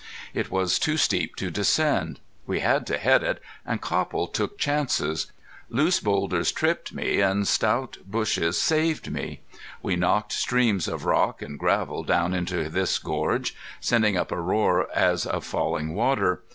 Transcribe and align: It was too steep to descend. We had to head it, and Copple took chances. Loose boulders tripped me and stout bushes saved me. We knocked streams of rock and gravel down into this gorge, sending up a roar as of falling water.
It 0.33 0.49
was 0.49 0.79
too 0.79 0.97
steep 0.97 1.35
to 1.35 1.51
descend. 1.51 2.19
We 2.47 2.61
had 2.61 2.87
to 2.87 2.97
head 2.97 3.21
it, 3.21 3.39
and 3.63 3.79
Copple 3.81 4.25
took 4.25 4.57
chances. 4.57 5.31
Loose 5.69 5.99
boulders 5.99 6.51
tripped 6.51 6.91
me 6.91 7.19
and 7.21 7.47
stout 7.47 7.99
bushes 8.07 8.59
saved 8.59 9.11
me. 9.11 9.41
We 9.83 9.95
knocked 9.95 10.31
streams 10.33 10.87
of 10.87 11.05
rock 11.05 11.43
and 11.43 11.59
gravel 11.59 12.01
down 12.03 12.33
into 12.33 12.67
this 12.67 12.97
gorge, 12.97 13.53
sending 13.79 14.17
up 14.17 14.31
a 14.31 14.41
roar 14.41 14.87
as 14.91 15.27
of 15.27 15.45
falling 15.45 15.93
water. 15.93 16.41